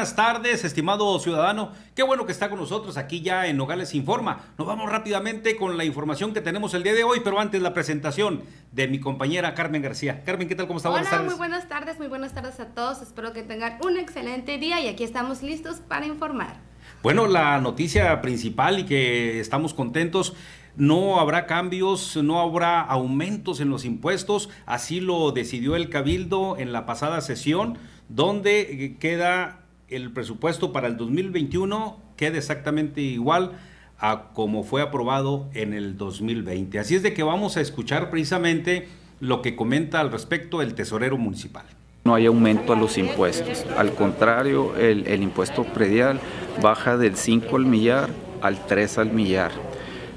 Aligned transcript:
buenas 0.00 0.16
tardes, 0.16 0.64
estimado 0.64 1.18
ciudadano. 1.18 1.72
Qué 1.94 2.02
bueno 2.02 2.24
que 2.24 2.32
está 2.32 2.48
con 2.48 2.58
nosotros 2.58 2.96
aquí 2.96 3.20
ya 3.20 3.46
en 3.48 3.58
Nogales 3.58 3.94
Informa. 3.94 4.46
Nos 4.56 4.66
vamos 4.66 4.88
rápidamente 4.88 5.56
con 5.56 5.76
la 5.76 5.84
información 5.84 6.32
que 6.32 6.40
tenemos 6.40 6.72
el 6.72 6.82
día 6.82 6.94
de 6.94 7.04
hoy, 7.04 7.20
pero 7.22 7.38
antes 7.38 7.60
la 7.60 7.74
presentación 7.74 8.42
de 8.72 8.88
mi 8.88 8.98
compañera 8.98 9.54
Carmen 9.54 9.82
García. 9.82 10.22
Carmen, 10.24 10.48
¿qué 10.48 10.54
tal? 10.54 10.66
¿Cómo 10.68 10.78
está? 10.78 10.88
Hola, 10.88 11.00
buenas 11.00 11.10
tardes. 11.10 11.28
muy 11.28 11.36
buenas 11.36 11.68
tardes, 11.68 11.98
muy 11.98 12.08
buenas 12.08 12.32
tardes 12.32 12.58
a 12.60 12.68
todos. 12.68 13.02
Espero 13.02 13.34
que 13.34 13.42
tengan 13.42 13.76
un 13.84 13.98
excelente 13.98 14.56
día 14.56 14.80
y 14.80 14.88
aquí 14.88 15.04
estamos 15.04 15.42
listos 15.42 15.80
para 15.86 16.06
informar. 16.06 16.56
Bueno, 17.02 17.26
la 17.26 17.60
noticia 17.60 18.22
principal 18.22 18.78
y 18.78 18.86
que 18.86 19.38
estamos 19.38 19.74
contentos 19.74 20.34
no 20.76 21.20
habrá 21.20 21.44
cambios, 21.44 22.16
no 22.16 22.40
habrá 22.40 22.80
aumentos 22.80 23.60
en 23.60 23.68
los 23.68 23.84
impuestos, 23.84 24.48
así 24.64 25.00
lo 25.00 25.32
decidió 25.32 25.76
el 25.76 25.90
Cabildo 25.90 26.56
en 26.56 26.72
la 26.72 26.86
pasada 26.86 27.20
sesión, 27.20 27.76
donde 28.08 28.96
queda 28.98 29.59
el 29.90 30.12
presupuesto 30.12 30.72
para 30.72 30.88
el 30.88 30.96
2021, 30.96 31.98
queda 32.16 32.38
exactamente 32.38 33.00
igual 33.00 33.52
a 33.98 34.30
como 34.32 34.62
fue 34.62 34.82
aprobado 34.82 35.48
en 35.54 35.72
el 35.72 35.96
2020. 35.96 36.78
Así 36.78 36.94
es 36.94 37.02
de 37.02 37.12
que 37.12 37.22
vamos 37.22 37.56
a 37.56 37.60
escuchar 37.60 38.10
precisamente 38.10 38.88
lo 39.20 39.42
que 39.42 39.56
comenta 39.56 40.00
al 40.00 40.10
respecto 40.10 40.62
el 40.62 40.74
tesorero 40.74 41.18
municipal. 41.18 41.66
No 42.04 42.14
hay 42.14 42.26
aumento 42.26 42.72
a 42.72 42.76
los 42.76 42.96
impuestos, 42.96 43.66
al 43.76 43.92
contrario, 43.92 44.74
el, 44.76 45.06
el 45.06 45.22
impuesto 45.22 45.64
predial 45.64 46.18
baja 46.62 46.96
del 46.96 47.16
5 47.16 47.56
al 47.56 47.66
millar 47.66 48.08
al 48.40 48.66
3 48.66 48.98
al 48.98 49.12
millar 49.12 49.52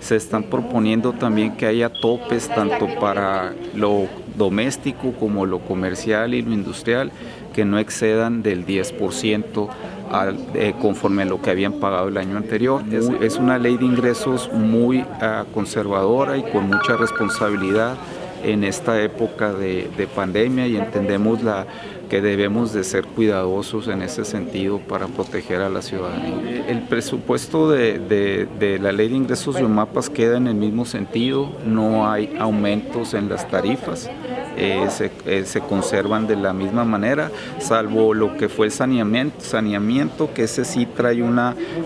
se 0.04 0.18
están 0.18 0.44
proponiendo 0.44 1.14
también 1.14 1.56
que 1.56 1.66
haya 1.66 1.90
topes 1.90 2.50
tanto 2.50 2.88
para 3.00 3.54
lo 3.74 4.08
doméstico 4.36 5.14
como 5.14 5.46
lo 5.46 5.60
comercial 5.60 6.34
y 6.34 6.42
lo 6.42 6.52
industrial 6.52 7.12
que 7.54 7.66
no 7.66 7.80
excedan 7.80 8.44
del 8.44 8.66
10% 8.66 9.70
al, 10.12 10.38
eh, 10.54 10.74
conforme 10.82 11.24
a 11.24 11.26
lo 11.26 11.42
que 11.42 11.52
habían 11.52 11.74
pagado 11.74 12.08
el 12.08 12.18
año 12.18 12.38
anterior. 12.38 12.84
Es, 12.92 13.38
una 13.38 13.58
ley 13.58 13.78
de 13.78 13.86
ingresos 13.86 14.52
muy 14.52 15.00
uh, 15.00 15.46
conservadora 15.54 16.38
y 16.38 16.44
con 16.44 16.68
mucha 16.68 16.98
responsabilidad 16.98 17.96
en 18.44 18.64
esta 18.64 19.02
época 19.02 19.54
de 19.54 20.08
pandemia 20.14 20.68
y 20.68 20.76
entendemos 20.76 21.42
la, 21.44 21.66
que 22.14 22.22
debemos 22.22 22.74
de 22.74 22.84
ser 22.84 23.08
cuidadosos 23.08 23.88
en 23.88 24.04
ese 24.04 24.24
sentido 24.24 24.78
para 24.78 25.08
proteger 25.08 25.62
a 25.62 25.70
la 25.70 25.82
ciudadanía. 25.82 26.64
El 26.68 26.84
presupuesto 26.84 27.72
de, 27.72 28.78
la 28.80 28.92
ley 28.92 29.10
de 29.10 29.16
ingresos 29.16 29.56
de 29.56 29.64
mapas 29.64 30.12
queda 30.12 30.38
en 30.38 30.46
el 30.46 30.54
mismo 30.54 30.86
sentido, 30.86 31.52
no 31.66 32.08
hay 32.08 32.36
aumentos 32.38 33.16
en 33.16 33.30
las 33.30 33.48
tarifas, 33.50 34.12
eh, 34.56 34.86
se, 34.90 35.10
eh, 35.26 35.46
se, 35.46 35.62
conservan 35.62 36.28
de 36.28 36.36
la 36.36 36.54
misma 36.54 36.86
manera, 36.86 37.32
salvo 37.58 38.14
lo 38.14 38.38
que 38.38 38.48
fue 38.48 38.68
el 38.68 38.72
saneamiento, 38.72 40.32
que 40.36 40.44
ese 40.44 40.66
sí 40.66 40.86
trae 40.86 41.24
un 41.24 41.40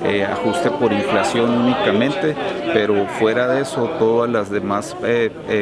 eh, 0.04 0.26
ajuste 0.26 0.72
por 0.72 0.92
inflación 0.92 1.50
únicamente, 1.52 2.36
pero 2.74 3.08
fuera 3.18 3.48
de 3.48 3.62
eso 3.62 3.90
todas 3.98 4.30
las 4.30 4.50
demás 4.50 4.94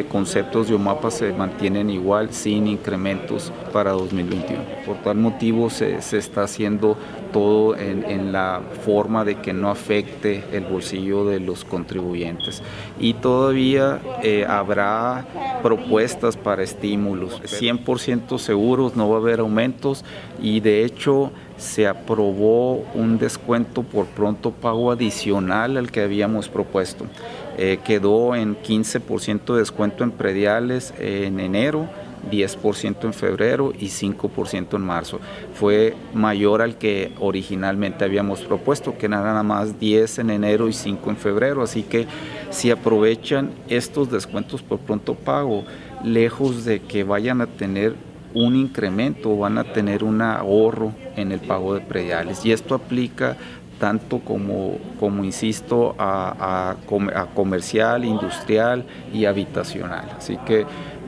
conceptos 0.10 0.68
de 0.68 0.74
OMAPA 0.74 1.12
se 1.12 1.32
mantienen 1.34 1.92
igual 1.92 2.34
sin 2.34 2.66
incrementos 2.66 3.54
para 3.72 3.92
2021. 3.92 4.55
Por 4.86 4.98
tal 4.98 5.18
motivo 5.18 5.70
se, 5.70 6.02
se 6.02 6.18
está 6.18 6.44
haciendo 6.44 6.98
todo 7.36 7.76
en, 7.76 8.32
la 8.32 8.62
forma 8.86 9.26
de 9.26 9.36
que 9.36 9.52
no 9.52 9.70
afecte 9.70 10.44
el 10.54 10.64
bolsillo 10.64 11.26
de 11.26 11.42
los 11.42 11.66
contribuyentes. 11.66 12.64
Y 12.98 13.16
todavía 13.16 14.00
eh, 14.24 14.46
habrá 14.48 15.26
propuestas 15.62 16.38
para 16.38 16.64
estímulos. 16.64 17.42
100% 17.42 18.38
seguros, 18.38 18.96
no 18.96 19.10
va 19.10 19.18
a 19.18 19.20
haber 19.20 19.42
aumentos 19.42 20.06
y 20.42 20.62
de 20.62 20.86
hecho 20.86 21.32
se 21.58 21.88
aprobó 21.88 22.86
un 22.94 23.18
descuento 23.18 23.84
por 23.84 24.06
pronto 24.06 24.52
pago 24.52 24.92
adicional 24.92 25.76
al 25.76 25.92
que 25.92 26.04
habíamos 26.04 26.48
propuesto. 26.48 27.06
Eh, 27.58 27.80
quedó 27.84 28.34
en 28.36 28.56
15% 28.56 29.54
de 29.54 29.60
descuento 29.60 30.06
en 30.06 30.12
prediales 30.12 30.94
en 31.00 31.42
enero 31.42 31.90
10% 32.30 33.04
en 33.04 33.14
febrero 33.14 33.74
y 33.78 33.88
5% 33.88 34.76
en 34.76 34.82
marzo. 34.82 35.20
Fue 35.54 35.96
mayor 36.14 36.62
al 36.62 36.78
que 36.78 37.12
originalmente 37.20 38.06
habíamos 38.06 38.42
propuesto, 38.42 38.98
que 38.98 39.10
nada 39.10 39.42
más 39.44 39.80
10 39.80 40.20
en 40.20 40.30
enero 40.30 40.68
y 40.68 40.74
5 40.74 41.10
en 41.10 41.18
febrero. 41.18 41.64
Así 41.64 41.84
que 41.84 42.08
si 42.50 42.72
aprovechan 42.72 43.52
estos 43.68 44.12
descuentos 44.12 44.62
por 44.62 44.80
pronto 44.80 45.16
pago, 45.16 45.66
lejos 46.04 46.66
de 46.66 46.82
que 46.82 47.04
vayan 47.04 47.42
a 47.42 47.48
tener 47.48 47.96
un 48.34 48.56
incremento, 48.56 49.38
van 49.38 49.58
a 49.58 49.64
tener 49.64 50.04
un 50.04 50.22
ahorro 50.22 50.92
en 51.16 51.32
el 51.32 51.40
pago 51.40 51.74
de 51.74 51.82
prediales. 51.82 52.46
Y 52.46 52.52
esto 52.52 52.76
aplica 52.76 53.38
tanto 53.80 54.20
como, 54.20 54.78
como 55.00 55.24
insisto, 55.24 55.96
a, 55.98 56.72
a 56.72 57.26
comercial, 57.34 58.06
industrial 58.06 58.86
y 59.14 59.26
habitacional. 59.26 60.10
Así 60.18 60.38
que 60.46 60.66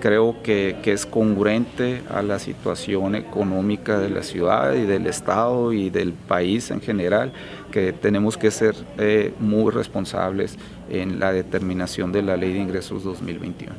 creo 0.07 0.41
que, 0.41 0.78
es 0.85 1.06
congruente 1.06 2.01
a 2.09 2.22
la 2.22 2.40
situación 2.40 3.13
económica 3.13 4.00
de 4.00 4.09
la 4.09 4.23
ciudad 4.23 4.73
y 4.73 4.85
del 4.85 5.06
Estado 5.06 5.73
y 5.73 5.90
del 5.90 6.13
país 6.13 6.72
en 6.72 6.79
general, 6.79 7.34
que 7.73 7.91
tenemos 7.91 8.38
que 8.38 8.50
ser 8.50 8.73
eh, 8.97 9.34
muy 9.41 9.69
responsables 9.69 10.57
en 10.90 11.19
la 11.19 11.34
determinación 11.34 12.13
de 12.13 12.22
la 12.22 12.38
Ley 12.38 12.53
de 12.53 12.59
Ingresos 12.59 13.03
2021. 13.03 13.75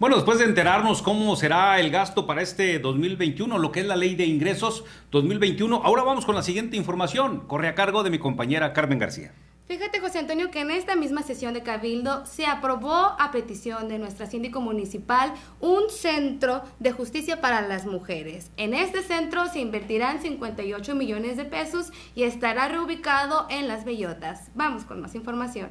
Bueno, 0.00 0.16
después 0.16 0.40
de 0.40 0.46
enterarnos 0.46 1.00
cómo 1.00 1.36
será 1.36 1.78
el 1.78 1.92
gasto 1.92 2.26
para 2.26 2.42
este 2.42 2.80
2021, 2.80 3.56
lo 3.56 3.70
que 3.70 3.82
es 3.82 3.86
la 3.86 3.94
Ley 3.94 4.16
de 4.16 4.26
Ingresos 4.26 4.82
2021, 5.12 5.82
ahora 5.84 6.02
vamos 6.02 6.26
con 6.26 6.34
la 6.34 6.42
siguiente 6.42 6.76
información. 6.76 7.44
Corre 7.46 7.68
a 7.68 7.76
cargo 7.76 8.02
de 8.02 8.10
mi 8.10 8.18
compañera 8.18 8.72
Carmen 8.72 8.98
García. 8.98 9.30
Fíjate, 9.66 9.98
José 9.98 10.18
Antonio, 10.18 10.50
que 10.50 10.60
en 10.60 10.70
esta 10.70 10.94
misma 10.94 11.22
sesión 11.22 11.54
de 11.54 11.62
Cabildo 11.62 12.26
se 12.26 12.44
aprobó 12.44 13.16
a 13.18 13.30
petición 13.32 13.88
de 13.88 13.98
nuestra 13.98 14.26
síndico 14.26 14.60
municipal 14.60 15.32
un 15.58 15.88
centro 15.88 16.62
de 16.80 16.92
justicia 16.92 17.40
para 17.40 17.62
las 17.62 17.86
mujeres. 17.86 18.50
En 18.58 18.74
este 18.74 19.00
centro 19.00 19.46
se 19.46 19.60
invertirán 19.60 20.20
58 20.20 20.94
millones 20.94 21.38
de 21.38 21.46
pesos 21.46 21.92
y 22.14 22.24
estará 22.24 22.68
reubicado 22.68 23.46
en 23.48 23.66
Las 23.66 23.86
Bellotas. 23.86 24.50
Vamos 24.54 24.84
con 24.84 25.00
más 25.00 25.14
información. 25.14 25.70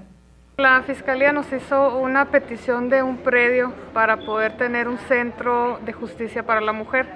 La 0.57 0.81
Fiscalía 0.81 1.31
nos 1.31 1.53
hizo 1.53 1.97
una 1.97 2.31
petición 2.31 2.89
de 2.89 3.03
un 3.03 3.17
predio 3.17 3.73
para 3.93 4.17
poder 4.17 4.57
tener 4.57 4.87
un 4.87 4.97
centro 4.97 5.79
de 5.85 5.93
justicia 5.93 6.43
para 6.43 6.61
la 6.61 6.73
mujer. 6.73 7.07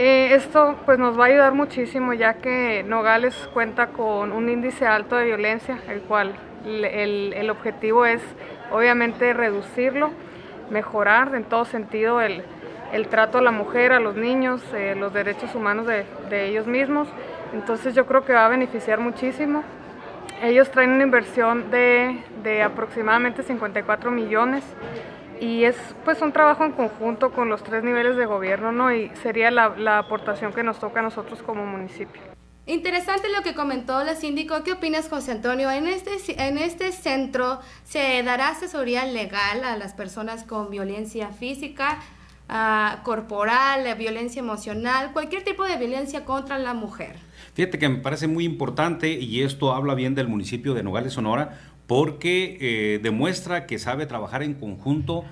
Eh, 0.00 0.32
esto 0.36 0.76
pues 0.86 0.96
nos 0.96 1.18
va 1.18 1.24
a 1.24 1.26
ayudar 1.26 1.54
muchísimo 1.54 2.12
ya 2.12 2.34
que 2.34 2.84
Nogales 2.84 3.34
cuenta 3.52 3.88
con 3.88 4.30
un 4.30 4.48
índice 4.48 4.86
alto 4.86 5.16
de 5.16 5.24
violencia, 5.24 5.80
el 5.88 6.02
cual 6.02 6.34
el, 6.64 7.32
el 7.32 7.50
objetivo 7.50 8.06
es 8.06 8.22
obviamente 8.70 9.32
reducirlo, 9.32 10.12
mejorar 10.70 11.34
en 11.34 11.42
todo 11.42 11.64
sentido 11.64 12.20
el, 12.20 12.44
el 12.92 13.08
trato 13.08 13.38
a 13.38 13.42
la 13.42 13.50
mujer, 13.50 13.92
a 13.92 13.98
los 13.98 14.14
niños, 14.14 14.62
eh, 14.72 14.94
los 14.96 15.12
derechos 15.12 15.52
humanos 15.56 15.88
de, 15.88 16.04
de 16.30 16.46
ellos 16.46 16.68
mismos. 16.68 17.08
Entonces 17.52 17.92
yo 17.96 18.06
creo 18.06 18.24
que 18.24 18.32
va 18.34 18.46
a 18.46 18.48
beneficiar 18.48 19.00
muchísimo. 19.00 19.64
Ellos 20.40 20.70
traen 20.70 20.90
una 20.90 21.02
inversión 21.02 21.72
de, 21.72 22.22
de 22.44 22.62
aproximadamente 22.62 23.42
54 23.42 24.12
millones 24.12 24.62
y 25.40 25.64
es 25.64 25.76
pues 26.04 26.20
un 26.22 26.32
trabajo 26.32 26.64
en 26.64 26.72
conjunto 26.72 27.32
con 27.32 27.48
los 27.48 27.62
tres 27.62 27.82
niveles 27.82 28.16
de 28.16 28.26
gobierno, 28.26 28.72
¿no? 28.72 28.94
Y 28.94 29.10
sería 29.22 29.50
la, 29.50 29.70
la, 29.70 29.98
aportación 29.98 30.52
que 30.52 30.62
nos 30.62 30.78
toca 30.78 31.00
a 31.00 31.02
nosotros 31.02 31.42
como 31.42 31.64
municipio. 31.64 32.20
Interesante 32.66 33.28
lo 33.34 33.42
que 33.42 33.54
comentó 33.54 34.04
la 34.04 34.14
síndico. 34.14 34.62
¿Qué 34.62 34.72
opinas, 34.72 35.08
José 35.08 35.32
Antonio? 35.32 35.70
En 35.70 35.86
este, 35.86 36.12
en 36.46 36.58
este 36.58 36.92
centro 36.92 37.60
se 37.84 38.22
dará 38.22 38.50
asesoría 38.50 39.06
legal 39.06 39.64
a 39.64 39.76
las 39.78 39.94
personas 39.94 40.44
con 40.44 40.68
violencia 40.68 41.28
física, 41.28 41.98
uh, 42.50 43.02
corporal, 43.04 43.96
violencia 43.96 44.40
emocional, 44.40 45.12
cualquier 45.14 45.44
tipo 45.44 45.64
de 45.64 45.78
violencia 45.78 46.26
contra 46.26 46.58
la 46.58 46.74
mujer. 46.74 47.16
Fíjate 47.54 47.78
que 47.78 47.88
me 47.88 47.98
parece 47.98 48.28
muy 48.28 48.44
importante 48.44 49.12
y 49.12 49.42
esto 49.42 49.72
habla 49.72 49.94
bien 49.94 50.14
del 50.14 50.28
municipio 50.28 50.74
de 50.74 50.82
Nogales, 50.82 51.14
Sonora, 51.14 51.58
porque 51.88 52.58
eh, 52.60 53.00
demuestra 53.02 53.66
que 53.66 53.78
sabe 53.78 54.06
trabajar 54.06 54.44
en 54.44 54.52
conjunto 54.54 55.24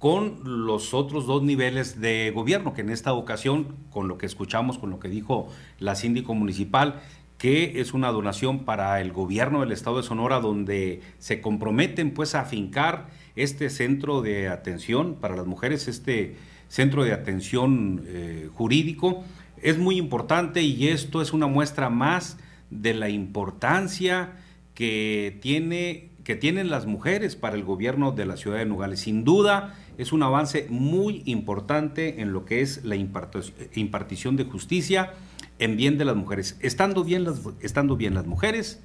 con 0.00 0.40
los 0.66 0.92
otros 0.92 1.24
dos 1.26 1.42
niveles 1.42 2.00
de 2.00 2.32
gobierno, 2.34 2.74
que 2.74 2.80
en 2.80 2.90
esta 2.90 3.12
ocasión, 3.12 3.76
con 3.90 4.08
lo 4.08 4.18
que 4.18 4.26
escuchamos, 4.26 4.76
con 4.76 4.90
lo 4.90 4.98
que 4.98 5.08
dijo 5.08 5.48
la 5.78 5.94
síndico 5.94 6.34
municipal, 6.34 7.00
que 7.38 7.80
es 7.80 7.94
una 7.94 8.10
donación 8.10 8.64
para 8.64 9.00
el 9.00 9.12
gobierno 9.12 9.60
del 9.60 9.70
estado 9.70 9.98
de 9.98 10.02
Sonora, 10.02 10.40
donde 10.40 11.00
se 11.20 11.40
comprometen 11.40 12.12
pues 12.12 12.34
a 12.34 12.40
afincar 12.40 13.08
este 13.36 13.70
centro 13.70 14.20
de 14.20 14.48
atención 14.48 15.14
para 15.14 15.36
las 15.36 15.46
mujeres, 15.46 15.86
este 15.86 16.34
centro 16.68 17.04
de 17.04 17.12
atención 17.12 18.02
eh, 18.06 18.48
jurídico, 18.52 19.22
es 19.62 19.78
muy 19.78 19.96
importante 19.96 20.62
y 20.62 20.88
esto 20.88 21.22
es 21.22 21.32
una 21.32 21.46
muestra 21.46 21.88
más 21.88 22.36
de 22.70 22.94
la 22.94 23.08
importancia 23.08 24.32
que, 24.74 25.38
tiene, 25.40 26.10
que 26.24 26.36
tienen 26.36 26.70
las 26.70 26.86
mujeres 26.86 27.36
para 27.36 27.56
el 27.56 27.64
gobierno 27.64 28.12
de 28.12 28.26
la 28.26 28.36
ciudad 28.36 28.58
de 28.58 28.66
Nogales. 28.66 29.00
Sin 29.00 29.24
duda 29.24 29.76
es 29.98 30.12
un 30.12 30.22
avance 30.22 30.66
muy 30.70 31.22
importante 31.26 32.20
en 32.22 32.32
lo 32.32 32.44
que 32.44 32.62
es 32.62 32.84
la 32.84 32.96
impartición 32.96 34.36
de 34.36 34.44
justicia 34.44 35.12
en 35.58 35.76
bien 35.76 35.98
de 35.98 36.04
las 36.04 36.16
mujeres. 36.16 36.56
Estando 36.60 37.04
bien 37.04 37.24
las, 37.24 37.40
estando 37.60 37.96
bien 37.96 38.14
las 38.14 38.26
mujeres, 38.26 38.80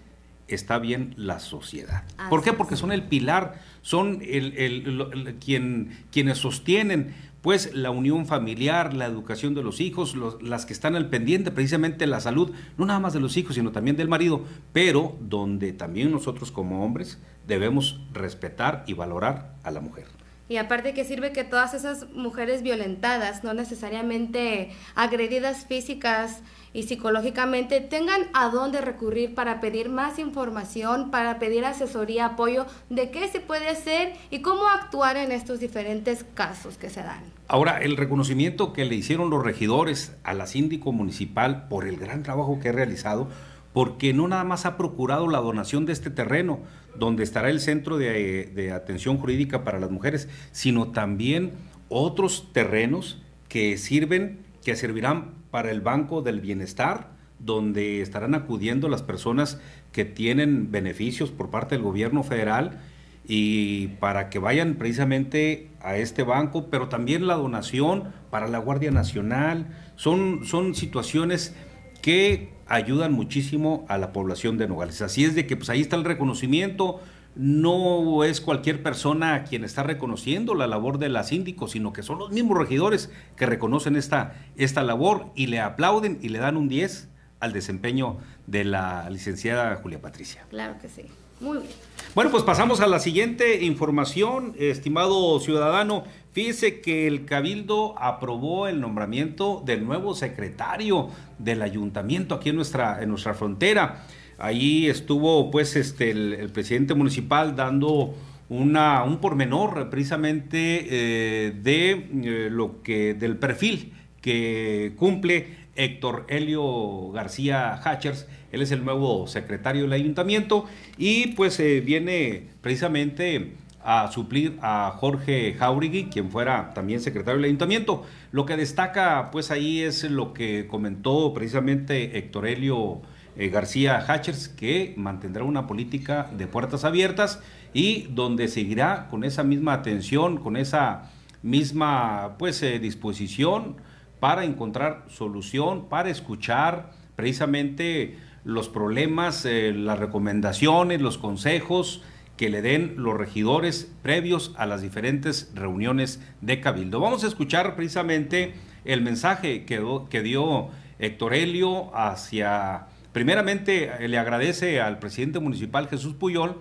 está 0.48 0.78
bien 0.78 1.14
la 1.18 1.40
sociedad. 1.40 2.04
¿Por 2.30 2.44
qué? 2.44 2.54
Porque 2.54 2.76
son 2.76 2.92
el 2.92 3.04
pilar, 3.04 3.62
son 3.82 4.20
el, 4.22 5.38
quien, 5.44 6.06
quienes 6.12 6.38
sostienen 6.38 7.16
pues 7.46 7.76
la 7.76 7.92
unión 7.92 8.26
familiar, 8.26 8.96
la 8.96 9.06
educación 9.06 9.54
de 9.54 9.62
los 9.62 9.80
hijos, 9.80 10.16
las 10.42 10.66
que 10.66 10.74
están 10.74 10.96
al 10.96 11.12
pendiente 11.12 11.52
precisamente 11.52 12.08
la 12.08 12.20
salud, 12.20 12.52
no 12.76 12.88
nada 12.88 13.00
más 13.00 13.14
de 13.14 13.20
los 13.20 13.38
hijos, 13.38 13.54
sino 13.54 13.72
también 13.72 13.96
del 13.96 14.08
marido, 14.08 14.44
pero 14.74 15.16
donde 15.22 15.72
también 15.72 16.12
nosotros 16.12 16.52
como 16.52 16.84
hombres 16.84 17.20
debemos 17.46 18.02
respetar 18.14 18.84
y 18.88 18.94
valorar 18.94 19.58
a 19.62 19.70
la 19.70 19.80
mujer. 19.80 20.06
Y 20.50 20.58
aparte 20.58 20.96
que 20.96 21.06
sirve 21.06 21.34
que 21.34 21.44
todas 21.44 21.76
esas 21.76 22.10
mujeres 22.14 22.64
violentadas, 22.64 23.44
no 23.44 23.54
necesariamente 23.54 24.72
agredidas 24.96 25.68
físicas 25.68 26.42
y 26.76 26.84
psicológicamente 26.84 27.80
tengan 27.80 28.24
a 28.34 28.50
dónde 28.50 28.82
recurrir 28.82 29.34
para 29.34 29.62
pedir 29.62 29.88
más 29.88 30.20
información, 30.20 31.10
para 31.10 31.40
pedir 31.40 31.64
asesoría, 31.64 32.26
apoyo 32.26 32.66
de 32.90 33.12
qué 33.12 33.30
se 33.30 33.40
puede 33.40 33.70
hacer 33.70 34.12
y 34.30 34.42
cómo 34.42 34.68
actuar 34.68 35.16
en 35.16 35.32
estos 35.32 35.62
diferentes 35.62 36.26
casos 36.34 36.78
que 36.78 36.90
se 36.90 37.02
dan. 37.02 37.24
Ahora, 37.48 37.78
el 37.78 37.96
reconocimiento 37.96 38.74
que 38.74 38.84
le 38.84 38.96
hicieron 38.96 39.30
los 39.30 39.42
regidores 39.42 40.18
a 40.26 40.34
la 40.34 40.48
síndico 40.48 40.92
municipal 40.92 41.70
por 41.70 41.88
el 41.88 41.96
gran 41.96 42.24
trabajo 42.24 42.60
que 42.60 42.68
ha 42.68 42.74
realizado, 42.74 43.30
porque 43.72 44.14
no 44.14 44.28
nada 44.28 44.44
más 44.44 44.66
ha 44.66 44.76
procurado 44.76 45.30
la 45.30 45.40
donación 45.40 45.86
de 45.86 45.94
este 45.94 46.10
terreno, 46.10 46.60
donde 46.98 47.24
estará 47.24 47.50
el 47.50 47.62
centro 47.62 47.98
de, 47.98 48.52
de 48.54 48.74
atención 48.74 49.18
jurídica 49.18 49.64
para 49.64 49.80
las 49.80 49.92
mujeres, 49.92 50.28
sino 50.52 50.92
también 50.92 51.54
otros 51.88 52.52
terrenos 52.52 53.22
que 53.48 53.78
sirven, 53.78 54.40
que 54.62 54.76
servirán 54.76 55.45
para 55.56 55.72
el 55.72 55.80
Banco 55.80 56.22
del 56.22 56.42
Bienestar, 56.42 57.12
donde 57.40 58.02
estarán 58.02 58.36
acudiendo 58.36 58.90
las 58.90 59.04
personas 59.04 59.58
que 59.94 60.04
tienen 60.04 60.70
beneficios 60.70 61.32
por 61.32 61.50
parte 61.50 61.76
del 61.76 61.82
gobierno 61.82 62.24
federal 62.24 62.82
y 63.26 63.88
para 64.02 64.30
que 64.30 64.38
vayan 64.38 64.74
precisamente 64.74 65.70
a 65.80 65.96
este 65.96 66.24
banco, 66.24 66.70
pero 66.70 66.90
también 66.90 67.26
la 67.26 67.36
donación 67.36 68.12
para 68.32 68.50
la 68.50 68.58
Guardia 68.58 68.92
Nacional. 68.92 69.68
Son, 69.96 70.42
son 70.44 70.76
situaciones 70.76 71.56
que 72.02 72.50
ayudan 72.68 73.14
muchísimo 73.14 73.86
a 73.88 73.98
la 73.98 74.12
población 74.12 74.58
de 74.58 74.68
Nogales. 74.68 75.02
Así 75.02 75.24
es 75.24 75.36
de 75.36 75.48
que 75.48 75.56
pues 75.56 75.70
ahí 75.70 75.80
está 75.80 75.96
el 75.96 76.04
reconocimiento, 76.04 77.00
no 77.36 78.24
es 78.24 78.42
cualquier 78.42 78.82
persona 78.82 79.44
quien 79.44 79.64
está 79.64 79.84
reconociendo 79.84 80.56
la 80.56 80.68
labor 80.68 80.98
de 80.98 81.10
la 81.10 81.24
síndico, 81.24 81.68
sino 81.68 81.94
que 81.94 82.04
son 82.04 82.20
los 82.20 82.32
mismos 82.32 82.58
regidores 82.58 83.12
que 83.36 83.46
reconocen 83.46 83.96
esta, 83.96 84.34
esta 84.56 84.84
labor 84.84 85.28
y 85.36 85.48
le 85.48 85.60
aplauden 85.60 86.18
y 86.22 86.30
le 86.30 86.40
dan 86.40 86.58
un 86.58 86.70
10 86.70 87.10
al 87.40 87.54
desempeño 87.54 88.18
de 88.48 88.64
la 88.64 89.10
licenciada 89.10 89.76
Julia 89.76 90.02
Patricia. 90.02 90.46
Claro 90.50 90.76
que 90.82 90.88
sí. 90.88 91.04
Muy 91.42 91.58
bien. 91.58 91.70
Bueno, 92.14 92.32
pues 92.32 92.44
pasamos 92.44 92.80
a 92.80 92.88
la 92.88 93.00
siguiente 93.00 93.66
información, 93.66 94.56
estimado 94.58 95.38
ciudadano. 95.42 96.06
Fíjese 96.32 96.80
que 96.80 97.08
el 97.08 97.26
Cabildo 97.26 97.94
aprobó 97.98 98.70
el 98.70 98.80
nombramiento 98.80 99.62
del 99.66 99.86
nuevo 99.86 100.16
secretario 100.16 101.10
del 101.38 101.62
ayuntamiento 101.62 102.36
aquí 102.36 102.50
en 102.50 102.56
nuestra, 102.56 103.02
en 103.02 103.10
nuestra 103.10 103.34
frontera. 103.34 104.06
Ahí 104.38 104.88
estuvo 104.88 105.50
pues 105.52 105.76
este 105.76 106.12
el, 106.12 106.50
presidente 106.52 106.94
municipal 106.94 107.56
dando 107.56 108.14
una, 108.50 109.04
un 109.04 109.20
pormenor 109.20 109.90
precisamente 109.90 110.88
eh, 110.90 111.52
de 111.52 111.92
eh, 111.92 112.50
lo 112.52 112.84
que 112.84 113.14
del 113.14 113.38
perfil 113.38 113.94
que 114.22 114.94
cumple 114.98 115.66
Héctor 115.76 116.26
Helio 116.30 117.12
García 117.12 117.76
Hatchers. 117.78 118.28
Él 118.52 118.62
es 118.62 118.72
el 118.72 118.84
nuevo 118.86 119.28
secretario 119.28 119.84
del 119.84 119.94
ayuntamiento 119.94 120.66
y 120.98 121.28
pues 121.28 121.60
eh, 121.60 121.82
viene 121.82 122.48
precisamente 122.62 123.54
a 123.84 124.12
suplir 124.12 124.58
a 124.62 124.96
Jorge 124.98 125.54
Jauregui, 125.54 126.06
quien 126.06 126.32
fuera 126.32 126.74
también 126.74 127.02
secretario 127.02 127.36
del 127.36 127.46
ayuntamiento. 127.46 128.04
Lo 128.32 128.46
que 128.46 128.58
destaca 128.58 129.30
pues 129.32 129.52
ahí 129.52 129.82
es 129.82 130.04
lo 130.10 130.34
que 130.34 130.66
comentó 130.68 131.34
precisamente 131.34 132.18
Héctor 132.18 132.48
Helio 132.48 133.02
eh, 133.38 133.50
García 133.50 134.00
Hatchers, 134.00 134.48
que 134.50 134.94
mantendrá 134.98 135.44
una 135.44 135.68
política 135.68 136.30
de 136.38 136.48
puertas 136.48 136.86
abiertas 136.86 137.42
y 137.74 138.04
donde 138.12 138.48
seguirá 138.48 139.08
con 139.10 139.24
esa 139.24 139.44
misma 139.44 139.74
atención, 139.74 140.38
con 140.38 140.56
esa 140.56 141.12
misma 141.44 142.36
pues 142.40 142.64
eh, 142.64 142.80
disposición 142.80 143.76
para 144.20 144.46
encontrar 144.46 145.06
solución, 145.10 145.90
para 145.90 146.10
escuchar 146.10 146.92
precisamente 147.16 148.18
los 148.46 148.70
problemas, 148.70 149.46
eh, 149.46 149.74
las 149.76 150.00
recomendaciones, 150.00 151.02
los 151.02 151.18
consejos 151.18 152.02
que 152.38 152.50
le 152.50 152.62
den 152.62 152.96
los 152.98 153.18
regidores 153.18 153.92
previos 154.02 154.54
a 154.58 154.66
las 154.66 154.82
diferentes 154.82 155.52
reuniones 155.56 156.22
de 156.42 156.62
Cabildo. 156.62 157.00
Vamos 157.00 157.24
a 157.24 157.28
escuchar 157.28 157.76
precisamente 157.76 158.54
el 158.86 159.02
mensaje 159.02 159.66
que, 159.66 159.84
que 160.10 160.22
dio 160.22 160.70
Héctor 161.00 161.34
Helio 161.34 161.96
hacia 161.96 162.88
Primeramente, 163.16 163.94
eh, 163.98 164.10
le 164.10 164.18
agradece 164.18 164.82
al 164.82 165.00
presidente 165.00 165.40
municipal 165.40 165.88
Jesús 165.88 166.16
Puyol 166.16 166.60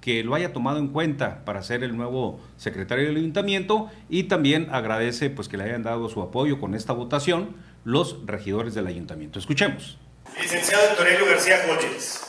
que 0.00 0.24
lo 0.24 0.34
haya 0.34 0.50
tomado 0.50 0.78
en 0.78 0.88
cuenta 0.88 1.44
para 1.44 1.62
ser 1.62 1.84
el 1.84 1.94
nuevo 1.94 2.40
secretario 2.56 3.06
del 3.06 3.18
ayuntamiento 3.18 3.90
y 4.08 4.22
también 4.22 4.68
agradece 4.72 5.28
pues 5.28 5.46
que 5.46 5.58
le 5.58 5.64
hayan 5.64 5.82
dado 5.82 6.08
su 6.08 6.22
apoyo 6.22 6.58
con 6.58 6.74
esta 6.74 6.94
votación 6.94 7.54
los 7.84 8.24
regidores 8.24 8.72
del 8.72 8.86
ayuntamiento. 8.86 9.38
Escuchemos. 9.38 9.98
Licenciado 10.40 10.96
Torelio 10.96 11.26
García 11.26 11.66
Jóvenes, 11.66 12.22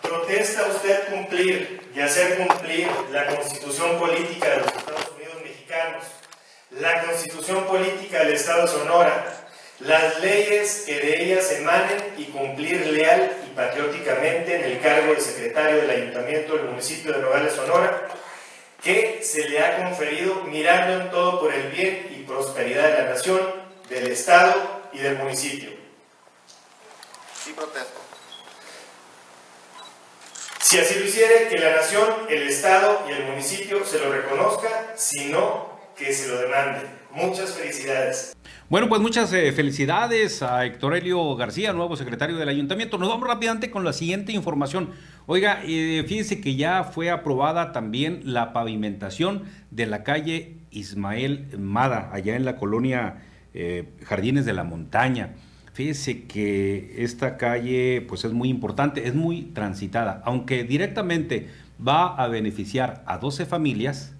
¿protesta 0.00 0.68
usted 0.68 1.12
cumplir 1.12 1.80
y 1.96 1.98
hacer 1.98 2.46
cumplir 2.46 2.86
la 3.10 3.26
constitución 3.26 3.98
política 3.98 4.50
de 4.50 4.56
los 4.58 4.66
Estados 4.68 5.12
Unidos 5.16 5.34
mexicanos, 5.42 6.04
la 6.80 7.02
constitución 7.02 7.64
política 7.64 8.20
del 8.20 8.34
Estado 8.34 8.62
de 8.62 8.68
Sonora, 8.68 9.43
las 9.80 10.20
leyes 10.20 10.84
que 10.86 11.00
de 11.00 11.24
ellas 11.24 11.50
emanen 11.52 12.14
y 12.16 12.26
cumplir 12.26 12.86
leal 12.86 13.36
y 13.46 13.54
patrióticamente 13.54 14.56
en 14.56 14.64
el 14.64 14.80
cargo 14.80 15.14
de 15.14 15.20
secretario 15.20 15.78
del 15.78 15.90
Ayuntamiento 15.90 16.56
del 16.56 16.66
municipio 16.66 17.12
de 17.12 17.20
Nogales, 17.20 17.52
Sonora, 17.54 18.08
que 18.82 19.20
se 19.22 19.48
le 19.48 19.60
ha 19.60 19.78
conferido 19.78 20.44
mirando 20.44 21.02
en 21.02 21.10
todo 21.10 21.40
por 21.40 21.52
el 21.52 21.68
bien 21.70 22.08
y 22.16 22.22
prosperidad 22.22 22.88
de 22.88 23.02
la 23.02 23.10
nación, 23.10 23.40
del 23.88 24.10
Estado 24.10 24.54
y 24.92 24.98
del 24.98 25.16
municipio. 25.16 25.70
Sí, 27.42 27.52
protesto. 27.52 28.00
Si 30.60 30.78
así 30.78 30.98
lo 30.98 31.04
hiciere, 31.04 31.48
que 31.48 31.58
la 31.58 31.76
nación, 31.76 32.26
el 32.28 32.48
Estado 32.48 33.04
y 33.08 33.12
el 33.12 33.24
municipio 33.24 33.84
se 33.84 33.98
lo 33.98 34.10
reconozca, 34.10 34.94
si 34.96 35.26
no, 35.26 35.73
que 35.96 36.12
se 36.12 36.28
lo 36.28 36.40
demande. 36.40 36.80
Muchas 37.14 37.52
felicidades. 37.52 38.36
Bueno, 38.68 38.88
pues 38.88 39.00
muchas 39.00 39.32
eh, 39.32 39.52
felicidades 39.52 40.42
a 40.42 40.64
Héctor 40.66 40.96
Helio 40.96 41.36
García, 41.36 41.72
nuevo 41.72 41.96
secretario 41.96 42.36
del 42.36 42.48
ayuntamiento. 42.48 42.98
Nos 42.98 43.08
vamos 43.08 43.28
rápidamente 43.28 43.70
con 43.70 43.84
la 43.84 43.92
siguiente 43.92 44.32
información. 44.32 44.90
Oiga, 45.26 45.62
eh, 45.64 46.04
fíjese 46.08 46.40
que 46.40 46.56
ya 46.56 46.82
fue 46.82 47.10
aprobada 47.10 47.72
también 47.72 48.20
la 48.24 48.52
pavimentación 48.52 49.44
de 49.70 49.86
la 49.86 50.02
calle 50.02 50.56
Ismael 50.70 51.56
Mada, 51.58 52.10
allá 52.12 52.34
en 52.34 52.44
la 52.44 52.56
colonia 52.56 53.22
eh, 53.52 53.90
Jardines 54.04 54.44
de 54.44 54.54
la 54.54 54.64
Montaña. 54.64 55.34
Fíjese 55.72 56.24
que 56.24 56.96
esta 56.98 57.36
calle 57.36 58.04
pues 58.08 58.24
es 58.24 58.32
muy 58.32 58.48
importante, 58.48 59.06
es 59.06 59.14
muy 59.14 59.42
transitada, 59.42 60.22
aunque 60.24 60.64
directamente 60.64 61.48
va 61.86 62.14
a 62.14 62.28
beneficiar 62.28 63.02
a 63.06 63.18
12 63.18 63.46
familias, 63.46 64.14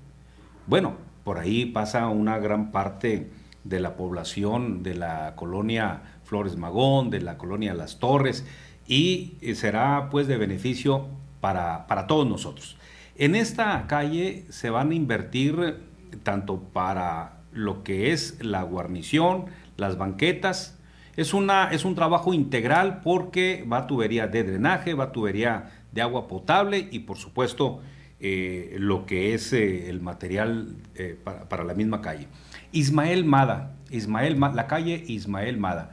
bueno, 0.67 0.97
por 1.25 1.39
ahí 1.39 1.67
pasa 1.67 2.09
una 2.09 2.39
gran 2.39 2.71
parte 2.71 3.31
de 3.65 3.81
la 3.81 3.97
población 3.97 4.83
de 4.83 4.95
la 4.95 5.35
colonia 5.37 6.03
Flores 6.25 6.57
Magón, 6.57 7.11
de 7.11 7.21
la 7.21 7.39
colonia 7.39 7.75
Las 7.75 7.99
Torres, 7.99 8.47
y 8.87 9.39
eh, 9.41 9.55
será 9.55 10.11
pues 10.11 10.27
de 10.27 10.37
beneficio 10.37 11.07
para, 11.41 11.87
para 11.87 12.07
todos 12.07 12.29
nosotros. 12.29 12.77
En 13.17 13.35
esta 13.35 13.87
calle 13.87 14.45
se 14.51 14.71
van 14.71 14.91
a 14.91 14.95
invertir 14.95 15.79
tanto 16.23 16.61
para 16.61 17.39
lo 17.53 17.83
que 17.83 18.13
es 18.13 18.45
la 18.45 18.63
guarnición, 18.63 19.47
las 19.77 19.97
banquetas, 19.97 20.79
es, 21.17 21.33
una, 21.33 21.71
es 21.71 21.85
un 21.85 21.95
trabajo 21.95 22.35
integral 22.35 23.01
porque 23.03 23.65
va 23.71 23.87
tubería 23.87 24.27
de 24.27 24.43
drenaje, 24.43 24.95
va 24.95 25.13
tubería 25.13 25.71
de 25.93 26.03
agua 26.03 26.27
potable 26.27 26.89
y 26.91 27.01
por 27.01 27.17
supuesto 27.17 27.81
eh, 28.27 28.77
lo 28.79 29.05
que 29.05 29.35
es 29.35 29.53
eh, 29.53 29.91
el 29.91 30.01
material 30.01 30.79
para, 31.25 31.47
para, 31.47 31.63
la 31.63 31.75
misma 31.75 32.01
calle. 32.01 32.27
Ismael 32.73 33.27
Mada, 33.27 33.77
Ismael, 33.91 34.41
la 34.41 34.67
calle 34.67 35.05
Ismael 35.07 35.59
Mada. 35.59 35.91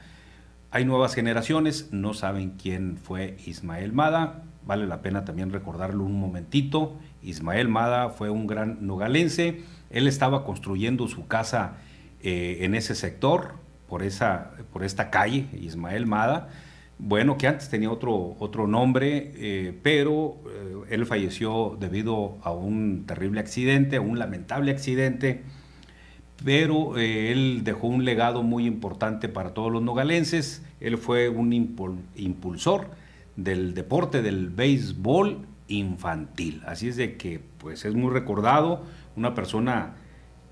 Hay 0.71 0.85
nuevas 0.85 1.13
generaciones, 1.13 1.89
no 1.91 2.13
saben 2.13 2.51
quién 2.51 2.95
fue 2.95 3.35
Ismael 3.45 3.91
Mada, 3.91 4.43
vale 4.65 4.87
la 4.87 5.01
pena 5.01 5.25
también 5.25 5.51
recordarlo 5.51 6.05
un 6.05 6.17
momentito. 6.17 6.97
Ismael 7.21 7.67
Mada 7.67 8.11
fue 8.11 8.29
un 8.29 8.47
gran 8.47 8.87
nogalense 8.87 9.65
Él 9.89 10.07
estaba 10.07 10.45
construyendo 10.45 11.09
su 11.09 11.27
casa 11.27 11.79
eh, 12.23 12.59
en 12.61 12.75
ese 12.75 12.95
sector, 12.95 13.55
por, 13.89 14.03
esa, 14.03 14.51
por 14.71 14.85
esta 14.85 15.09
calle, 15.09 15.47
Ismael 15.59 16.07
Mada. 16.07 16.47
Bueno, 17.03 17.35
que 17.35 17.47
antes 17.47 17.67
tenía 17.67 17.89
otro, 17.89 18.35
otro 18.37 18.67
nombre, 18.67 19.31
eh, 19.35 19.75
pero 19.81 20.37
eh, 20.47 20.75
él 20.91 21.07
falleció 21.07 21.75
debido 21.79 22.37
a 22.43 22.51
un 22.51 23.05
terrible 23.07 23.39
accidente, 23.39 23.95
a 23.95 24.01
un 24.01 24.19
lamentable 24.19 24.69
accidente, 24.69 25.41
pero 26.45 26.99
él 26.99 27.61
dejó 27.63 27.87
un 27.87 28.05
legado 28.05 28.43
muy 28.43 28.67
importante 28.67 29.29
para 29.29 29.55
todos 29.55 29.71
los 29.71 29.81
nogalenses. 29.81 30.63
Él 30.79 30.99
fue 30.99 31.27
un 31.27 31.53
impulsor 31.53 32.89
del 33.35 33.73
deporte 33.73 34.21
del 34.21 34.49
béisbol 34.49 35.39
infantil. 35.69 36.61
Así 36.67 36.89
es 36.89 36.97
de 36.97 37.17
que 37.17 37.41
pues 37.57 37.83
es 37.83 37.95
muy 37.95 38.11
recordado, 38.11 38.83
una 39.15 39.33
persona 39.33 39.95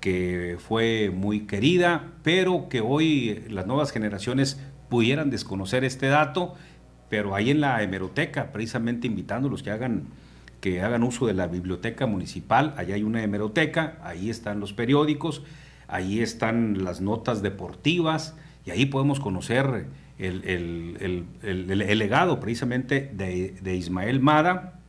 que 0.00 0.56
fue 0.58 1.12
muy 1.14 1.46
querida, 1.46 2.12
pero 2.24 2.68
que 2.68 2.80
hoy 2.80 3.44
las 3.48 3.66
nuevas 3.66 3.92
generaciones 3.92 4.60
pudieran 4.90 5.30
desconocer 5.30 5.84
este 5.84 6.08
dato, 6.08 6.54
pero 7.08 7.34
ahí 7.34 7.50
en 7.50 7.62
la 7.62 7.82
hemeroteca, 7.82 8.52
precisamente 8.52 9.06
invitándolos 9.06 9.62
que 9.62 9.70
hagan 9.70 10.08
que 10.60 10.82
hagan 10.82 11.02
uso 11.02 11.26
de 11.26 11.32
la 11.32 11.46
biblioteca 11.46 12.06
municipal, 12.06 12.74
allá 12.76 12.94
hay 12.94 13.02
una 13.02 13.22
hemeroteca, 13.22 13.98
ahí 14.02 14.28
están 14.28 14.60
los 14.60 14.74
periódicos, 14.74 15.42
ahí 15.88 16.20
están 16.20 16.84
las 16.84 17.00
notas 17.00 17.40
deportivas 17.40 18.36
y 18.66 18.70
ahí 18.70 18.84
podemos 18.84 19.20
conocer 19.20 19.86
el, 20.18 21.26
legado 21.98 22.40
precisamente 22.40 23.10
de, 23.14 23.56
de 23.62 23.74
Ismael 23.74 24.20
Mada 24.20 24.80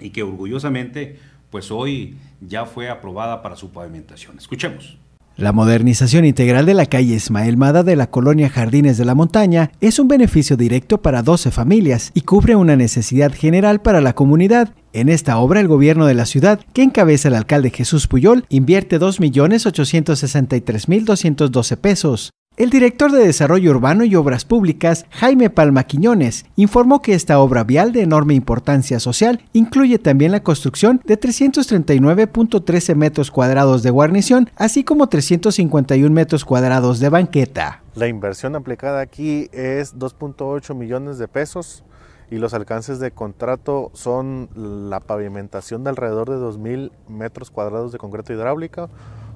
y 0.00 0.10
que 0.10 0.24
orgullosamente 0.24 1.20
pues 1.50 1.70
hoy 1.70 2.16
ya 2.40 2.64
fue 2.64 2.88
aprobada 2.88 3.42
para 3.42 3.56
su 3.56 3.70
pavimentación. 3.70 4.38
Escuchemos. 4.38 4.96
La 5.36 5.52
modernización 5.52 6.24
integral 6.26 6.66
de 6.66 6.74
la 6.74 6.84
calle 6.86 7.14
Ismael 7.14 7.56
Mada 7.56 7.82
de 7.82 7.96
la 7.96 8.10
colonia 8.10 8.50
Jardines 8.50 8.98
de 8.98 9.06
la 9.06 9.14
Montaña 9.14 9.70
es 9.80 9.98
un 9.98 10.06
beneficio 10.06 10.58
directo 10.58 11.00
para 11.00 11.22
12 11.22 11.50
familias 11.50 12.10
y 12.12 12.20
cubre 12.20 12.54
una 12.54 12.76
necesidad 12.76 13.32
general 13.32 13.80
para 13.80 14.02
la 14.02 14.14
comunidad. 14.14 14.74
En 14.92 15.08
esta 15.08 15.38
obra, 15.38 15.60
el 15.60 15.68
gobierno 15.68 16.04
de 16.04 16.12
la 16.14 16.26
ciudad, 16.26 16.60
que 16.74 16.82
encabeza 16.82 17.28
el 17.28 17.34
alcalde 17.34 17.70
Jesús 17.70 18.08
Puyol, 18.08 18.44
invierte 18.50 19.00
2.863.212 19.00 21.76
pesos. 21.78 22.32
El 22.58 22.68
director 22.68 23.10
de 23.10 23.24
Desarrollo 23.24 23.70
Urbano 23.70 24.04
y 24.04 24.14
Obras 24.14 24.44
Públicas, 24.44 25.06
Jaime 25.08 25.48
Palma 25.48 25.84
Quiñones, 25.84 26.44
informó 26.54 27.00
que 27.00 27.14
esta 27.14 27.38
obra 27.38 27.64
vial 27.64 27.92
de 27.92 28.02
enorme 28.02 28.34
importancia 28.34 29.00
social 29.00 29.42
incluye 29.54 29.98
también 29.98 30.32
la 30.32 30.42
construcción 30.42 31.00
de 31.06 31.18
339.13 31.18 32.94
metros 32.94 33.30
cuadrados 33.30 33.82
de 33.82 33.88
guarnición, 33.88 34.50
así 34.56 34.84
como 34.84 35.06
351 35.06 36.14
metros 36.14 36.44
cuadrados 36.44 37.00
de 37.00 37.08
banqueta. 37.08 37.82
La 37.94 38.06
inversión 38.06 38.54
aplicada 38.54 39.00
aquí 39.00 39.48
es 39.52 39.96
2.8 39.96 40.74
millones 40.74 41.16
de 41.16 41.28
pesos 41.28 41.84
y 42.30 42.36
los 42.36 42.52
alcances 42.52 42.98
de 43.00 43.12
contrato 43.12 43.90
son 43.94 44.50
la 44.90 45.00
pavimentación 45.00 45.84
de 45.84 45.90
alrededor 45.90 46.28
de 46.28 46.36
2.000 46.36 46.90
metros 47.08 47.50
cuadrados 47.50 47.92
de 47.92 47.98
concreto 47.98 48.34
hidráulico 48.34 48.90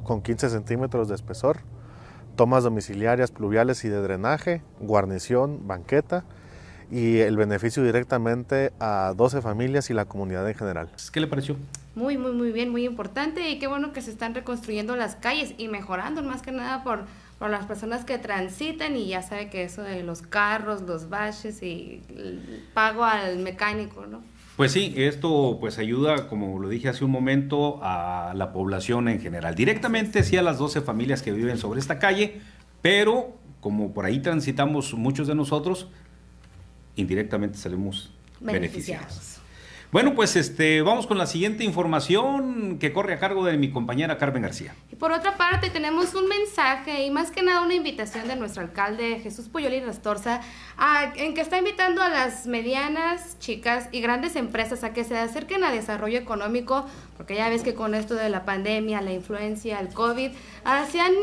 con 0.04 0.20
15 0.20 0.50
centímetros 0.50 1.08
de 1.08 1.14
espesor 1.14 1.60
tomas 2.36 2.64
domiciliarias, 2.64 3.30
pluviales 3.30 3.84
y 3.84 3.88
de 3.88 4.00
drenaje, 4.00 4.62
guarnición, 4.80 5.66
banqueta 5.66 6.24
y 6.90 7.18
el 7.18 7.36
beneficio 7.36 7.82
directamente 7.82 8.72
a 8.78 9.12
12 9.16 9.42
familias 9.42 9.90
y 9.90 9.94
la 9.94 10.04
comunidad 10.04 10.48
en 10.48 10.54
general. 10.54 10.88
¿Qué 11.12 11.20
le 11.20 11.26
pareció? 11.26 11.56
Muy, 11.94 12.18
muy, 12.18 12.32
muy 12.32 12.52
bien, 12.52 12.70
muy 12.70 12.84
importante 12.84 13.48
y 13.50 13.58
qué 13.58 13.66
bueno 13.66 13.92
que 13.92 14.02
se 14.02 14.10
están 14.10 14.34
reconstruyendo 14.34 14.96
las 14.96 15.16
calles 15.16 15.54
y 15.58 15.68
mejorando 15.68 16.22
más 16.22 16.42
que 16.42 16.52
nada 16.52 16.84
por, 16.84 17.06
por 17.38 17.50
las 17.50 17.66
personas 17.66 18.04
que 18.04 18.18
transitan 18.18 18.96
y 18.96 19.08
ya 19.08 19.22
sabe 19.22 19.48
que 19.48 19.64
eso 19.64 19.82
de 19.82 20.02
los 20.02 20.22
carros, 20.22 20.82
los 20.82 21.08
baches 21.08 21.62
y 21.62 22.02
el 22.10 22.64
pago 22.74 23.04
al 23.04 23.38
mecánico, 23.38 24.06
¿no? 24.06 24.22
Pues 24.56 24.72
sí, 24.72 24.94
esto 24.96 25.58
pues 25.60 25.78
ayuda, 25.78 26.28
como 26.28 26.58
lo 26.58 26.68
dije 26.68 26.88
hace 26.88 27.04
un 27.04 27.10
momento, 27.10 27.78
a 27.82 28.32
la 28.34 28.52
población 28.52 29.08
en 29.08 29.20
general. 29.20 29.54
Directamente 29.54 30.22
sí 30.22 30.38
a 30.38 30.42
las 30.42 30.58
12 30.58 30.80
familias 30.80 31.22
que 31.22 31.30
viven 31.30 31.58
sobre 31.58 31.78
esta 31.78 31.98
calle, 31.98 32.40
pero 32.80 33.36
como 33.60 33.92
por 33.92 34.06
ahí 34.06 34.20
transitamos 34.20 34.94
muchos 34.94 35.26
de 35.26 35.34
nosotros, 35.34 35.88
indirectamente 36.94 37.58
salimos 37.58 38.12
beneficiados. 38.40 39.40
Bueno, 39.92 40.14
pues 40.14 40.34
este, 40.34 40.82
vamos 40.82 41.06
con 41.06 41.16
la 41.16 41.26
siguiente 41.26 41.62
información 41.62 42.78
que 42.80 42.92
corre 42.92 43.14
a 43.14 43.18
cargo 43.20 43.44
de 43.44 43.56
mi 43.56 43.70
compañera 43.70 44.18
Carmen 44.18 44.42
García. 44.42 44.74
Y 44.90 44.96
por 44.96 45.12
otra 45.12 45.36
parte, 45.36 45.70
tenemos 45.70 46.12
un 46.14 46.28
mensaje 46.28 47.04
y 47.04 47.10
más 47.10 47.30
que 47.30 47.42
nada 47.42 47.62
una 47.62 47.74
invitación 47.74 48.26
de 48.26 48.34
nuestro 48.34 48.62
alcalde 48.62 49.20
Jesús 49.22 49.48
Puyoli 49.48 49.80
Rastorza, 49.80 50.40
en 51.14 51.34
que 51.34 51.40
está 51.40 51.58
invitando 51.58 52.02
a 52.02 52.08
las 52.08 52.48
medianas, 52.48 53.38
chicas 53.38 53.88
y 53.92 54.00
grandes 54.00 54.34
empresas 54.34 54.82
a 54.82 54.92
que 54.92 55.04
se 55.04 55.16
acerquen 55.16 55.62
a 55.62 55.70
desarrollo 55.70 56.18
económico, 56.18 56.84
porque 57.16 57.36
ya 57.36 57.48
ves 57.48 57.62
que 57.62 57.74
con 57.74 57.94
esto 57.94 58.14
de 58.14 58.28
la 58.28 58.44
pandemia, 58.44 59.00
la 59.02 59.12
influencia, 59.12 59.78
el 59.78 59.94
COVID, 59.94 60.32
ah, 60.64 60.84
se 60.90 61.00
han 61.00 61.14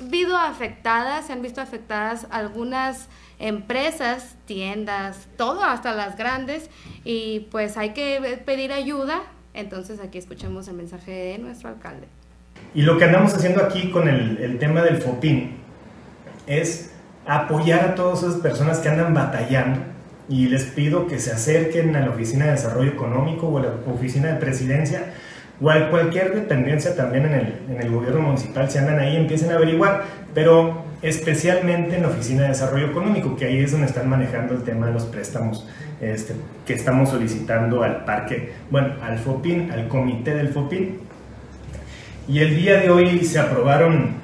visto 0.00 0.36
afectadas, 0.38 1.26
se 1.26 1.34
han 1.34 1.42
visto 1.42 1.60
afectadas 1.60 2.26
algunas 2.30 3.08
empresas, 3.40 4.36
tiendas, 4.44 5.26
todo, 5.36 5.64
hasta 5.64 5.94
las 5.94 6.16
grandes, 6.16 6.70
y 7.04 7.48
pues 7.50 7.76
hay 7.76 7.90
que 7.90 8.40
pedir 8.44 8.72
ayuda. 8.72 9.22
Entonces 9.54 9.98
aquí 9.98 10.18
escuchemos 10.18 10.68
el 10.68 10.74
mensaje 10.74 11.10
de 11.10 11.38
nuestro 11.38 11.70
alcalde. 11.70 12.06
Y 12.74 12.82
lo 12.82 12.98
que 12.98 13.04
andamos 13.04 13.34
haciendo 13.34 13.64
aquí 13.64 13.90
con 13.90 14.08
el, 14.08 14.58
tema 14.58 14.82
del 14.82 15.02
FOPIN 15.02 15.56
es 16.46 16.92
apoyar 17.26 17.80
a 17.80 17.94
todas 17.94 18.22
esas 18.22 18.36
personas 18.36 18.78
que 18.78 18.88
andan 18.88 19.12
batallando 19.12 19.80
y 20.28 20.46
les 20.46 20.64
pido 20.64 21.08
que 21.08 21.18
se 21.18 21.32
acerquen 21.32 21.96
a 21.96 22.00
la 22.00 22.10
Oficina 22.10 22.44
de 22.44 22.52
Desarrollo 22.52 22.90
Económico 22.90 23.48
o 23.48 23.58
a 23.58 23.62
la 23.62 23.74
Oficina 23.92 24.28
de 24.28 24.34
Presidencia 24.36 25.14
o 25.60 25.68
a 25.68 25.90
cualquier 25.90 26.34
dependencia 26.34 26.94
también 26.94 27.26
en 27.26 27.34
el, 27.34 27.54
en 27.68 27.82
el 27.82 27.90
gobierno 27.90 28.20
municipal, 28.20 28.70
si 28.70 28.78
andan 28.78 28.98
ahí 28.98 29.16
empiecen 29.16 29.50
a 29.50 29.56
averiguar, 29.56 30.04
pero 30.32 30.89
especialmente 31.02 31.96
en 31.96 32.02
la 32.02 32.08
Oficina 32.08 32.42
de 32.42 32.48
Desarrollo 32.48 32.86
Económico, 32.86 33.36
que 33.36 33.46
ahí 33.46 33.58
es 33.58 33.72
donde 33.72 33.86
están 33.86 34.08
manejando 34.08 34.54
el 34.54 34.62
tema 34.62 34.86
de 34.86 34.92
los 34.92 35.04
préstamos 35.04 35.66
este, 36.00 36.34
que 36.66 36.74
estamos 36.74 37.10
solicitando 37.10 37.82
al 37.82 38.04
parque, 38.04 38.52
bueno, 38.70 38.94
al 39.02 39.18
FOPIN, 39.18 39.70
al 39.70 39.88
comité 39.88 40.34
del 40.34 40.48
FOPIN. 40.48 40.98
Y 42.28 42.40
el 42.40 42.56
día 42.56 42.78
de 42.78 42.90
hoy 42.90 43.24
se 43.24 43.38
aprobaron 43.38 44.14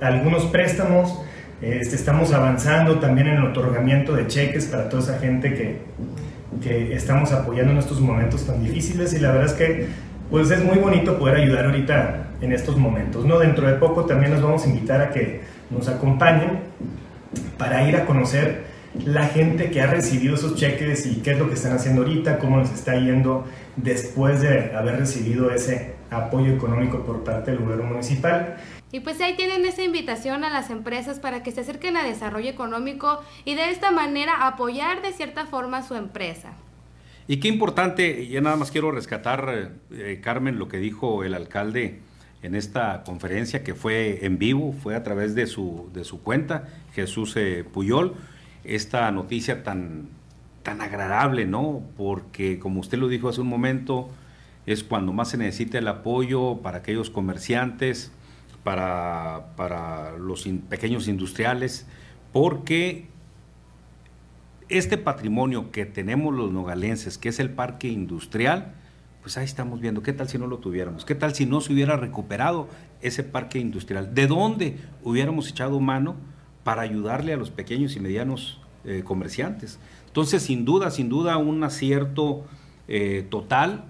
algunos 0.00 0.44
préstamos, 0.46 1.20
este, 1.62 1.96
estamos 1.96 2.32
avanzando 2.32 2.98
también 2.98 3.28
en 3.28 3.34
el 3.36 3.44
otorgamiento 3.44 4.14
de 4.14 4.26
cheques 4.26 4.66
para 4.66 4.88
toda 4.88 5.02
esa 5.02 5.18
gente 5.18 5.54
que, 5.54 5.78
que 6.62 6.94
estamos 6.94 7.32
apoyando 7.32 7.72
en 7.72 7.78
estos 7.78 8.00
momentos 8.00 8.46
tan 8.46 8.62
difíciles 8.62 9.14
y 9.14 9.20
la 9.20 9.32
verdad 9.32 9.46
es 9.46 9.52
que 9.54 9.86
pues 10.30 10.50
es 10.50 10.62
muy 10.64 10.78
bonito 10.78 11.18
poder 11.18 11.36
ayudar 11.36 11.66
ahorita 11.66 12.28
en 12.40 12.52
estos 12.52 12.76
momentos. 12.76 13.24
¿no? 13.24 13.38
Dentro 13.38 13.66
de 13.66 13.74
poco 13.74 14.04
también 14.04 14.32
nos 14.32 14.42
vamos 14.42 14.64
a 14.64 14.68
invitar 14.68 15.00
a 15.00 15.10
que 15.10 15.42
nos 15.74 15.88
acompañen 15.88 16.60
para 17.58 17.88
ir 17.88 17.96
a 17.96 18.06
conocer 18.06 18.64
la 19.04 19.26
gente 19.26 19.70
que 19.70 19.80
ha 19.80 19.86
recibido 19.86 20.36
esos 20.36 20.54
cheques 20.54 21.06
y 21.06 21.16
qué 21.16 21.32
es 21.32 21.38
lo 21.38 21.48
que 21.48 21.54
están 21.54 21.72
haciendo 21.72 22.02
ahorita, 22.02 22.38
cómo 22.38 22.58
les 22.58 22.72
está 22.72 22.94
yendo 22.94 23.44
después 23.76 24.40
de 24.40 24.74
haber 24.74 24.98
recibido 24.98 25.50
ese 25.50 25.94
apoyo 26.10 26.52
económico 26.52 27.00
por 27.04 27.24
parte 27.24 27.50
del 27.50 27.60
gobierno 27.60 27.84
municipal. 27.84 28.56
Y 28.92 29.00
pues 29.00 29.20
ahí 29.20 29.34
tienen 29.34 29.64
esa 29.64 29.82
invitación 29.82 30.44
a 30.44 30.50
las 30.50 30.70
empresas 30.70 31.18
para 31.18 31.42
que 31.42 31.50
se 31.50 31.62
acerquen 31.62 31.96
a 31.96 32.04
desarrollo 32.04 32.48
económico 32.48 33.20
y 33.44 33.56
de 33.56 33.70
esta 33.70 33.90
manera 33.90 34.46
apoyar 34.46 35.02
de 35.02 35.12
cierta 35.12 35.46
forma 35.46 35.78
a 35.78 35.82
su 35.82 35.96
empresa. 35.96 36.52
Y 37.26 37.38
qué 37.40 37.48
importante, 37.48 38.28
ya 38.28 38.40
nada 38.40 38.54
más 38.54 38.70
quiero 38.70 38.92
rescatar, 38.92 39.72
eh, 39.90 40.20
Carmen, 40.22 40.58
lo 40.58 40.68
que 40.68 40.76
dijo 40.76 41.24
el 41.24 41.34
alcalde 41.34 42.00
en 42.44 42.54
esta 42.54 43.02
conferencia 43.04 43.64
que 43.64 43.74
fue 43.74 44.26
en 44.26 44.38
vivo, 44.38 44.74
fue 44.74 44.94
a 44.94 45.02
través 45.02 45.34
de 45.34 45.46
su, 45.46 45.88
de 45.94 46.04
su 46.04 46.22
cuenta, 46.22 46.68
Jesús 46.92 47.34
eh, 47.36 47.64
Puyol, 47.64 48.16
esta 48.64 49.10
noticia 49.10 49.62
tan, 49.62 50.10
tan 50.62 50.82
agradable, 50.82 51.46
¿no? 51.46 51.80
Porque 51.96 52.58
como 52.58 52.80
usted 52.80 52.98
lo 52.98 53.08
dijo 53.08 53.30
hace 53.30 53.40
un 53.40 53.48
momento, 53.48 54.10
es 54.66 54.84
cuando 54.84 55.14
más 55.14 55.30
se 55.30 55.38
necesita 55.38 55.78
el 55.78 55.88
apoyo 55.88 56.58
para 56.58 56.78
aquellos 56.78 57.08
comerciantes, 57.08 58.12
para, 58.62 59.46
para 59.56 60.18
los 60.18 60.46
pequeños 60.68 61.08
industriales, 61.08 61.86
porque 62.30 63.06
este 64.68 64.98
patrimonio 64.98 65.70
que 65.70 65.86
tenemos 65.86 66.34
los 66.34 66.52
nogalenses, 66.52 67.16
que 67.16 67.30
es 67.30 67.38
el 67.38 67.48
parque 67.48 67.88
industrial, 67.88 68.74
pues 69.24 69.38
ahí 69.38 69.46
estamos 69.46 69.80
viendo, 69.80 70.02
¿qué 70.02 70.12
tal 70.12 70.28
si 70.28 70.36
no 70.36 70.46
lo 70.46 70.58
tuviéramos? 70.58 71.06
¿Qué 71.06 71.14
tal 71.14 71.34
si 71.34 71.46
no 71.46 71.62
se 71.62 71.72
hubiera 71.72 71.96
recuperado 71.96 72.68
ese 73.00 73.22
parque 73.22 73.58
industrial? 73.58 74.14
¿De 74.14 74.26
dónde 74.26 74.76
hubiéramos 75.02 75.48
echado 75.48 75.80
mano 75.80 76.16
para 76.62 76.82
ayudarle 76.82 77.32
a 77.32 77.38
los 77.38 77.50
pequeños 77.50 77.96
y 77.96 78.00
medianos 78.00 78.60
eh, 78.84 79.00
comerciantes? 79.02 79.78
Entonces, 80.08 80.42
sin 80.42 80.66
duda, 80.66 80.90
sin 80.90 81.08
duda, 81.08 81.38
un 81.38 81.64
acierto 81.64 82.44
eh, 82.86 83.26
total, 83.30 83.86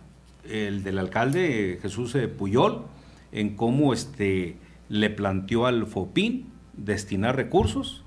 el 0.48 0.84
del 0.84 1.00
alcalde 1.00 1.80
Jesús 1.82 2.14
eh, 2.14 2.28
Puyol, 2.28 2.84
en 3.32 3.56
cómo 3.56 3.92
este, 3.92 4.56
le 4.88 5.10
planteó 5.10 5.66
al 5.66 5.84
FOPIN 5.88 6.46
destinar 6.74 7.34
recursos 7.34 8.04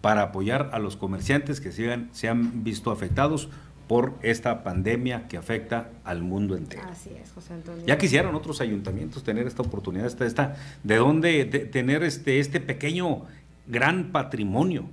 para 0.00 0.22
apoyar 0.22 0.70
a 0.72 0.80
los 0.80 0.96
comerciantes 0.96 1.60
que 1.60 1.70
se 1.70 1.92
han, 1.92 2.08
se 2.10 2.28
han 2.28 2.64
visto 2.64 2.90
afectados 2.90 3.48
por 3.88 4.14
esta 4.22 4.62
pandemia 4.62 5.26
que 5.28 5.38
afecta 5.38 5.88
al 6.04 6.22
mundo 6.22 6.56
entero. 6.56 6.82
Así 6.88 7.10
es, 7.20 7.32
José 7.32 7.54
Antonio. 7.54 7.84
Ya 7.86 7.96
quisieron 7.96 8.34
otros 8.34 8.60
ayuntamientos 8.60 9.24
tener 9.24 9.46
esta 9.46 9.62
oportunidad, 9.62 10.06
esta, 10.06 10.26
esta, 10.26 10.56
de 10.84 10.96
dónde 10.96 11.46
de 11.46 11.60
tener 11.60 12.02
este, 12.02 12.38
este 12.38 12.60
pequeño 12.60 13.22
gran 13.66 14.12
patrimonio. 14.12 14.84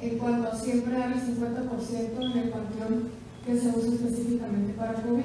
En 0.00 0.18
cuanto 0.18 0.50
a 0.50 0.56
siempre 0.56 0.94
dar 0.94 1.12
el 1.12 1.20
50% 1.20 2.16
en 2.16 2.38
el 2.38 2.48
panteón 2.50 3.08
que 3.44 3.58
se 3.58 3.68
usa 3.68 3.94
específicamente 3.94 4.72
para 4.74 4.94
COVID 4.94 5.24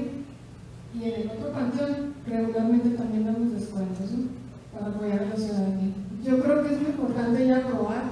y 0.99 1.03
en 1.03 1.21
el 1.21 1.29
otro 1.29 1.51
panteón 1.51 2.13
regularmente 2.25 2.89
también 2.89 3.25
damos 3.25 3.53
descuentos 3.53 4.11
¿no? 4.11 4.27
para 4.73 4.87
apoyar 4.87 5.19
a 5.19 5.25
la 5.27 5.35
ciudadanía. 5.35 5.93
Yo 6.23 6.41
creo 6.41 6.63
que 6.63 6.73
es 6.73 6.81
muy 6.81 6.89
importante 6.91 7.47
ya 7.47 7.57
aprobar 7.57 8.03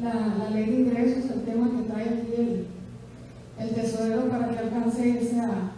la, 0.00 0.36
la 0.38 0.50
ley 0.50 0.66
de 0.66 0.80
ingresos, 0.80 1.30
el 1.30 1.42
tema 1.42 1.70
que 1.70 1.90
trae 1.90 2.08
aquí 2.08 2.34
el, 2.36 2.66
el 3.58 3.74
tesorero 3.74 4.28
para 4.28 4.50
que 4.50 4.58
alcance 4.58 5.18
esa... 5.20 5.72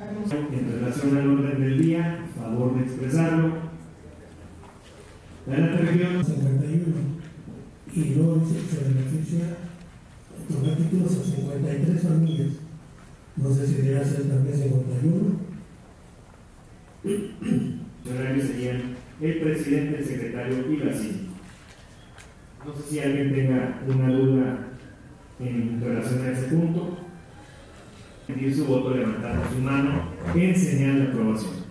En 0.00 0.72
relación 0.72 1.16
al 1.16 1.28
orden 1.28 1.60
del 1.60 1.82
día, 1.82 2.24
favor 2.38 2.76
de 2.76 2.84
expresarlo. 2.84 3.54
Adelante, 5.46 5.82
región. 5.82 6.24
51 6.24 7.18
y 7.94 8.14
luego 8.14 8.42
se 8.46 8.84
beneficia 8.84 9.56
otorgar 10.48 10.76
títulos 10.76 11.18
a 11.18 11.24
53 11.24 12.02
familias. 12.02 12.48
No 13.36 13.52
sé 13.52 13.66
si 13.66 13.74
debería 13.74 14.04
ser 14.04 14.28
también 14.28 14.56
51. 14.56 15.48
Los 18.04 18.44
serían 18.46 18.96
el 19.20 19.40
presidente, 19.40 19.98
el 19.98 20.04
secretario 20.04 20.72
y 20.72 20.76
la 20.76 20.92
síndica. 20.92 21.32
No 22.64 22.74
sé 22.74 22.82
si 22.88 23.00
alguien 23.00 23.34
tenga 23.34 23.80
una 23.88 24.12
duda 24.12 24.58
en 25.40 25.80
relación 25.80 26.22
a 26.22 26.30
ese 26.30 26.48
punto. 26.48 26.98
Pedir 28.28 28.54
su 28.54 28.66
voto 28.66 28.90
levantando 28.90 29.42
su 29.50 29.58
mano 29.62 30.02
en 30.34 30.54
señal 30.54 30.98
de 30.98 31.04
aprobación. 31.04 31.67